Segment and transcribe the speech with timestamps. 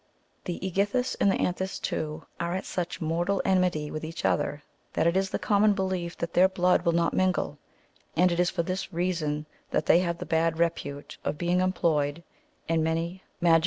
[0.45, 5.05] The aegithus and the anthus,^ too, are at such mortal enmity with each other, that
[5.05, 7.59] it is the common belief that their blood will not mingle;
[8.15, 12.23] and it is for this reason that they have the bad repute of being employed
[12.67, 13.59] in many magi 59 Probably the cHorion of c.